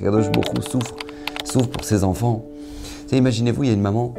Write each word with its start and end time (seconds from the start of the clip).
Kadosh 0.00 0.30
beaucoup 0.30 0.62
souffre, 0.62 0.94
souffre 1.42 1.70
pour 1.70 1.82
ses 1.82 2.04
enfants. 2.04 2.44
Imaginez-vous, 3.10 3.64
il 3.64 3.66
y 3.66 3.70
a 3.70 3.74
une 3.74 3.80
maman, 3.80 4.14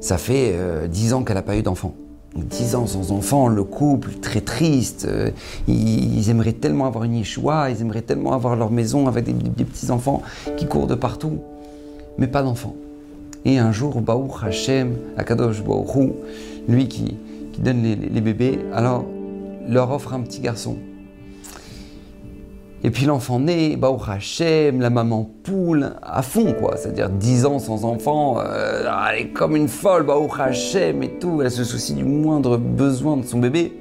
ça 0.00 0.18
fait 0.18 0.50
euh, 0.54 0.88
dix 0.88 1.12
ans 1.12 1.22
qu'elle 1.22 1.36
n'a 1.36 1.42
pas 1.42 1.56
eu 1.56 1.62
d'enfant. 1.62 1.94
Dix 2.34 2.74
ans 2.74 2.88
sans 2.88 3.12
enfant, 3.12 3.46
le 3.46 3.62
couple 3.62 4.14
très 4.14 4.40
triste. 4.40 5.06
euh, 5.08 5.30
ils, 5.68 6.28
aimeraient 6.30 6.52
tellement 6.52 6.86
avoir 6.86 7.04
une 7.04 7.14
Yeshua, 7.14 7.70
ils 7.70 7.80
aimeraient 7.80 8.02
tellement 8.02 8.32
avoir 8.32 8.56
leur 8.56 8.72
maison 8.72 9.06
avec 9.06 9.24
des, 9.24 9.64
petits-enfants 9.64 10.20
qui 10.56 10.66
courent 10.66 10.88
de 10.88 10.96
partout, 10.96 11.38
mais 12.18 12.26
pas 12.26 12.42
d'enfants. 12.42 12.74
Et 13.44 13.58
un 13.58 13.70
jour, 13.70 14.00
Baruch 14.00 14.42
Hashem, 14.42 14.96
Akadosh 15.16 15.60
Hu, 15.60 16.10
lui 16.66 16.88
qui, 16.88 17.18
qui 17.52 17.60
donne 17.60 17.84
les, 17.84 17.94
les 17.94 18.20
bébés, 18.20 18.58
alors 18.72 19.04
leur 19.68 19.92
offre 19.92 20.12
un 20.12 20.22
petit 20.22 20.40
garçon. 20.40 20.76
Et 22.86 22.90
puis 22.90 23.06
l'enfant 23.06 23.40
naît, 23.40 23.76
Baruch 23.76 24.10
Hashem, 24.10 24.78
la 24.82 24.90
maman 24.90 25.26
poule 25.42 25.94
à 26.02 26.20
fond, 26.20 26.52
quoi. 26.52 26.76
C'est-à-dire 26.76 27.08
10 27.08 27.46
ans 27.46 27.58
sans 27.58 27.86
enfant, 27.86 28.38
euh, 28.38 28.84
elle 29.10 29.20
est 29.20 29.28
comme 29.28 29.56
une 29.56 29.68
folle, 29.68 30.02
Baruch 30.02 30.38
Hashem 30.38 31.02
et 31.02 31.18
tout. 31.18 31.40
Elle 31.40 31.50
se 31.50 31.64
soucie 31.64 31.94
du 31.94 32.04
moindre 32.04 32.58
besoin 32.58 33.16
de 33.16 33.24
son 33.24 33.38
bébé. 33.38 33.72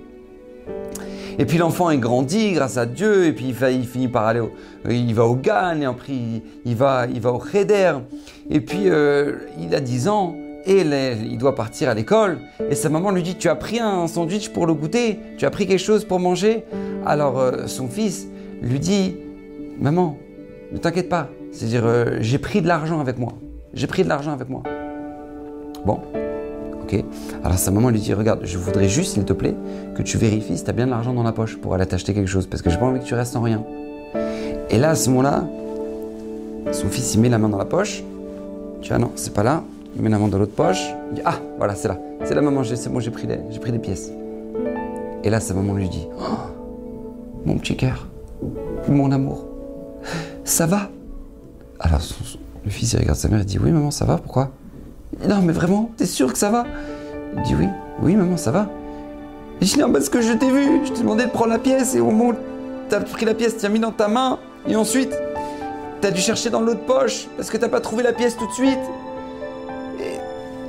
Et 1.37 1.45
puis 1.45 1.57
l'enfant 1.57 1.89
est 1.89 1.97
grandi 1.97 2.53
grâce 2.53 2.77
à 2.77 2.85
Dieu, 2.85 3.25
et 3.25 3.33
puis 3.33 3.47
il, 3.49 3.85
finit 3.85 4.07
par 4.07 4.25
aller 4.25 4.39
au, 4.39 4.51
il 4.89 5.13
va 5.13 5.25
au 5.25 5.35
GAN, 5.35 5.81
et 5.81 5.85
après 5.85 6.13
il, 6.63 6.75
va, 6.75 7.05
il 7.13 7.19
va 7.19 7.33
au 7.33 7.41
Cheder. 7.41 7.95
Et 8.49 8.61
puis 8.61 8.83
euh, 8.85 9.33
il 9.59 9.75
a 9.75 9.81
10 9.81 10.07
ans, 10.07 10.33
et 10.65 10.81
il 10.81 11.37
doit 11.37 11.55
partir 11.55 11.89
à 11.89 11.93
l'école. 11.93 12.37
Et 12.69 12.75
sa 12.75 12.87
maman 12.87 13.11
lui 13.11 13.23
dit, 13.23 13.35
tu 13.35 13.49
as 13.49 13.55
pris 13.55 13.79
un 13.79 14.07
sandwich 14.07 14.49
pour 14.49 14.65
le 14.65 14.73
goûter? 14.73 15.19
Tu 15.37 15.45
as 15.45 15.49
pris 15.49 15.67
quelque 15.67 15.79
chose 15.79 16.05
pour 16.05 16.21
manger 16.21 16.63
Alors 17.05 17.39
euh, 17.39 17.67
son 17.67 17.89
fils 17.89 18.27
lui 18.61 18.79
dit, 18.79 19.15
maman, 19.79 20.17
ne 20.71 20.77
t'inquiète 20.77 21.09
pas. 21.09 21.29
C'est-à-dire, 21.51 21.85
euh, 21.85 22.17
j'ai 22.19 22.39
pris 22.39 22.61
de 22.61 22.67
l'argent 22.67 22.99
avec 22.99 23.17
moi. 23.17 23.33
J'ai 23.73 23.87
pris 23.87 24.03
de 24.03 24.09
l'argent 24.09 24.31
avec 24.31 24.49
moi. 24.49 24.63
Bon, 25.85 25.99
ok. 26.83 27.03
Alors 27.43 27.57
sa 27.57 27.71
maman 27.71 27.89
lui 27.89 27.99
dit, 27.99 28.13
regarde, 28.13 28.41
je 28.43 28.57
voudrais 28.57 28.87
juste, 28.87 29.13
s'il 29.13 29.25
te 29.25 29.33
plaît, 29.33 29.55
que 29.95 30.01
tu 30.01 30.17
vérifies 30.17 30.57
si 30.57 30.63
tu 30.63 30.69
as 30.69 30.73
bien 30.73 30.85
de 30.85 30.91
l'argent 30.91 31.13
dans 31.13 31.23
la 31.23 31.31
poche 31.31 31.57
pour 31.57 31.73
aller 31.73 31.85
t'acheter 31.85 32.13
quelque 32.13 32.29
chose, 32.29 32.47
parce 32.47 32.61
que 32.61 32.69
j'ai 32.69 32.77
pas 32.77 32.85
envie 32.85 32.99
que 32.99 33.05
tu 33.05 33.13
restes 33.13 33.33
sans 33.33 33.41
rien. 33.41 33.63
Et 34.69 34.77
là, 34.77 34.91
à 34.91 34.95
ce 34.95 35.09
moment-là, 35.09 35.45
son 36.71 36.89
fils, 36.89 37.13
il 37.15 37.21
met 37.21 37.29
la 37.29 37.37
main 37.37 37.49
dans 37.49 37.57
la 37.57 37.65
poche. 37.65 38.03
Tu 38.81 38.89
vois, 38.89 38.97
non, 38.97 39.11
c'est 39.15 39.33
pas 39.33 39.43
là. 39.43 39.63
Il 39.95 40.01
met 40.01 40.09
la 40.09 40.17
main 40.17 40.27
dans 40.27 40.39
l'autre 40.39 40.55
poche. 40.55 40.83
Il 41.11 41.15
dit, 41.15 41.21
ah, 41.25 41.35
voilà, 41.57 41.75
c'est 41.75 41.87
là. 41.87 41.99
C'est 42.23 42.33
là, 42.33 42.41
maman, 42.41 42.63
c'est 42.63 42.91
bon, 42.91 42.99
j'ai 42.99 43.11
pris, 43.11 43.27
pris 43.61 43.71
des 43.71 43.79
pièces. 43.79 44.11
Et 45.23 45.29
là, 45.29 45.39
sa 45.39 45.53
maman 45.53 45.73
lui 45.73 45.89
dit, 45.89 46.07
oh, 46.19 46.23
mon 47.45 47.57
petit 47.57 47.75
cœur, 47.75 48.07
mon 48.89 49.11
amour, 49.11 49.45
ça 50.43 50.65
va 50.65 50.89
Alors, 51.79 52.01
le 52.63 52.69
fils, 52.69 52.93
il 52.93 52.99
regarde 52.99 53.17
sa 53.17 53.29
mère 53.29 53.41
et 53.41 53.45
dit, 53.45 53.59
oui, 53.59 53.71
maman, 53.71 53.91
ça 53.91 54.05
va, 54.05 54.17
pourquoi? 54.17 54.51
Non, 55.27 55.41
mais 55.41 55.53
vraiment, 55.53 55.91
t'es 55.97 56.05
sûr 56.05 56.31
que 56.31 56.37
ça 56.37 56.49
va? 56.49 56.65
Il 57.35 57.43
dit, 57.43 57.55
oui, 57.55 57.67
oui, 58.01 58.15
maman, 58.15 58.37
ça 58.37 58.51
va. 58.51 58.69
Il 59.61 59.67
dit, 59.67 59.79
non, 59.79 59.91
parce 59.91 60.09
que 60.09 60.21
je 60.21 60.33
t'ai 60.33 60.51
vu, 60.51 60.85
je 60.85 60.91
t'ai 60.91 61.01
demandé 61.01 61.25
de 61.25 61.29
prendre 61.29 61.51
la 61.51 61.59
pièce 61.59 61.95
et 61.95 61.99
au 61.99 62.05
moment 62.05 62.33
t'as 62.89 62.99
pris 62.99 63.25
la 63.25 63.33
pièce, 63.33 63.57
tu 63.57 63.63
l'as 63.63 63.69
mis 63.69 63.79
dans 63.79 63.91
ta 63.91 64.07
main 64.07 64.39
et 64.67 64.75
ensuite, 64.75 65.17
t'as 66.01 66.11
dû 66.11 66.21
chercher 66.21 66.49
dans 66.49 66.61
l'autre 66.61 66.85
poche 66.85 67.27
parce 67.37 67.49
que 67.49 67.57
t'as 67.57 67.69
pas 67.69 67.79
trouvé 67.79 68.03
la 68.03 68.13
pièce 68.13 68.37
tout 68.37 68.47
de 68.47 68.51
suite. 68.51 68.79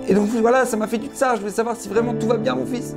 Et, 0.09 0.15
donc 0.15 0.29
voilà, 0.29 0.67
ça 0.67 0.77
m'a 0.77 0.87
fait 0.87 0.99
du 0.99 1.09
ça. 1.13 1.35
Je 1.35 1.41
voulais 1.41 1.53
savoir 1.53 1.77
si 1.77 1.89
vraiment 1.89 2.15
tout 2.15 2.27
va 2.27 2.37
bien, 2.37 2.55
mon 2.55 2.67
fils. 2.67 2.95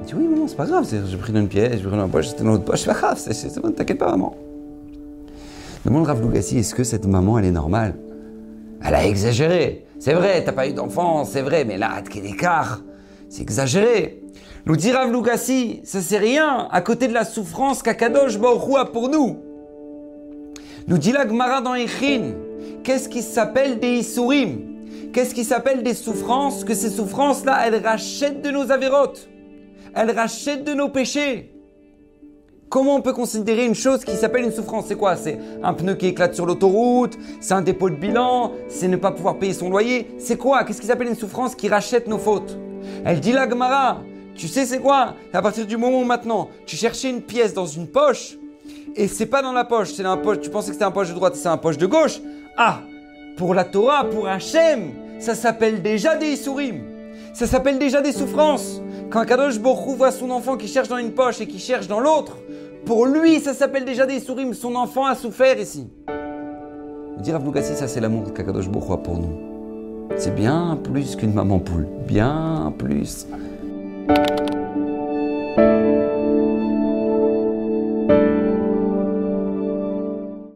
Il 0.00 0.06
dit 0.06 0.14
oui, 0.14 0.26
maman, 0.26 0.48
c'est 0.48 0.56
pas 0.56 0.66
grave. 0.66 0.86
J'ai 0.88 1.16
pris 1.16 1.32
une 1.32 1.48
pièce, 1.48 1.74
j'ai 1.74 1.88
pris 1.88 1.96
la 1.96 2.06
poche, 2.06 2.28
c'était 2.28 2.44
dans 2.44 2.52
l'autre 2.52 2.64
poche. 2.64 2.80
C'est 2.80 2.86
pas 2.86 2.94
grave, 2.94 3.18
c'est 3.18 3.60
bon, 3.60 3.72
t'inquiète 3.72 3.98
pas, 3.98 4.10
maman. 4.10 4.34
Demande 5.86 6.08
Rav 6.08 6.20
Lougassi, 6.20 6.58
est-ce 6.58 6.74
que 6.74 6.82
cette 6.82 7.06
maman, 7.06 7.38
elle 7.38 7.44
est 7.44 7.52
normale? 7.52 7.94
Elle 8.82 8.92
a 8.92 9.06
exagéré. 9.06 9.86
C'est 10.00 10.14
vrai, 10.14 10.42
t'as 10.42 10.50
pas 10.50 10.66
eu 10.66 10.72
d'enfant, 10.72 11.24
c'est 11.24 11.42
vrai, 11.42 11.64
mais 11.64 11.78
là, 11.78 12.02
quel 12.10 12.26
écart 12.26 12.82
C'est 13.28 13.42
exagéré. 13.42 14.20
Nous 14.66 14.74
dit 14.74 14.90
Rav 14.90 15.12
Lougassi, 15.12 15.82
ça 15.84 16.00
c'est 16.00 16.18
rien 16.18 16.66
à 16.72 16.80
côté 16.80 17.06
de 17.06 17.12
la 17.12 17.24
souffrance 17.24 17.84
qu'Akadosh 17.84 18.36
Baruch 18.36 18.76
a 18.76 18.86
pour 18.86 19.08
nous. 19.08 19.38
Nous 20.88 20.98
dit 20.98 21.12
la 21.12 21.24
Gemara 21.24 21.60
dans 21.60 21.76
Echin, 21.76 22.32
qu'est-ce 22.82 23.08
qui 23.08 23.22
s'appelle 23.22 23.78
des 23.78 23.98
Issourim 23.98 25.12
Qu'est-ce 25.12 25.36
qui 25.36 25.44
s'appelle 25.44 25.84
des 25.84 25.94
souffrances? 25.94 26.64
Que 26.64 26.74
ces 26.74 26.90
souffrances-là, 26.90 27.60
elles 27.64 27.80
rachètent 27.86 28.42
de 28.42 28.50
nos 28.50 28.72
avérotes. 28.72 29.28
Elles 29.94 30.10
rachètent 30.10 30.64
de 30.64 30.74
nos 30.74 30.88
péchés. 30.88 31.55
Comment 32.76 32.96
on 32.96 33.00
peut 33.00 33.14
considérer 33.14 33.64
une 33.64 33.74
chose 33.74 34.04
qui 34.04 34.14
s'appelle 34.16 34.44
une 34.44 34.52
souffrance? 34.52 34.84
C'est 34.88 34.96
quoi? 34.96 35.16
C'est 35.16 35.38
un 35.62 35.72
pneu 35.72 35.94
qui 35.94 36.08
éclate 36.08 36.34
sur 36.34 36.44
l'autoroute 36.44 37.16
C'est 37.40 37.54
un 37.54 37.62
dépôt 37.62 37.88
de 37.88 37.94
bilan 37.94 38.52
C'est 38.68 38.86
ne 38.86 38.98
pas 38.98 39.12
pouvoir 39.12 39.38
payer 39.38 39.54
son 39.54 39.70
loyer. 39.70 40.08
C'est 40.18 40.36
quoi? 40.36 40.62
Qu'est-ce 40.62 40.82
qui 40.82 40.86
s'appelle 40.86 41.08
une 41.08 41.16
souffrance 41.16 41.54
qui 41.54 41.70
rachète 41.70 42.06
nos 42.06 42.18
fautes? 42.18 42.58
Elle 43.06 43.20
dit 43.20 43.32
la 43.32 43.48
Gemara, 43.48 44.02
tu 44.34 44.46
sais 44.46 44.66
c'est 44.66 44.78
quoi? 44.78 45.14
À 45.32 45.40
partir 45.40 45.64
du 45.64 45.78
moment 45.78 46.02
où 46.02 46.04
maintenant 46.04 46.50
tu 46.66 46.76
cherchais 46.76 47.08
une 47.08 47.22
pièce 47.22 47.54
dans 47.54 47.64
une 47.64 47.86
poche 47.86 48.36
et 48.94 49.08
c'est 49.08 49.24
pas 49.24 49.40
dans 49.40 49.52
la 49.52 49.64
poche, 49.64 49.94
c'est 49.94 50.02
la 50.02 50.18
poche, 50.18 50.40
tu 50.42 50.50
pensais 50.50 50.66
que 50.66 50.74
c'était 50.74 50.84
un 50.84 50.90
poche 50.90 51.08
de 51.08 51.14
droite, 51.14 51.34
c'est 51.34 51.48
un 51.48 51.56
poche 51.56 51.78
de 51.78 51.86
gauche. 51.86 52.20
Ah! 52.58 52.80
Pour 53.38 53.54
la 53.54 53.64
Torah, 53.64 54.04
pour 54.04 54.28
Hachem, 54.28 54.92
ça 55.18 55.34
s'appelle 55.34 55.80
déjà 55.80 56.14
des 56.14 56.26
Issourim. 56.26 56.82
Ça 57.32 57.46
s'appelle 57.46 57.78
déjà 57.78 58.02
des 58.02 58.12
souffrances. 58.12 58.82
Quand 59.08 59.24
Kadosh 59.24 59.60
Borou 59.60 59.94
voit 59.94 60.10
son 60.10 60.30
enfant 60.30 60.56
qui 60.56 60.68
cherche 60.68 60.88
dans 60.88 60.96
une 60.98 61.12
poche 61.12 61.40
et 61.40 61.46
qui 61.46 61.58
cherche 61.58 61.86
dans 61.86 62.00
l'autre, 62.00 62.38
pour 62.86 63.06
lui, 63.06 63.40
ça 63.40 63.52
s'appelle 63.52 63.84
déjà 63.84 64.06
des 64.06 64.14
Issourim. 64.14 64.54
Son 64.54 64.74
enfant 64.76 65.04
a 65.04 65.16
souffert 65.16 65.58
ici. 65.58 65.88
Dire 67.18 67.36
à 67.36 67.62
ça 67.62 67.88
c'est 67.88 68.00
l'amour 68.00 68.32
que 68.32 68.42
Kadosh 68.42 68.68
Borou 68.68 68.92
a 68.94 69.02
pour 69.02 69.18
nous. 69.18 70.08
C'est 70.16 70.34
bien 70.34 70.78
plus 70.82 71.16
qu'une 71.16 71.34
maman 71.34 71.58
poule. 71.58 71.86
Bien 72.06 72.72
plus. 72.78 73.26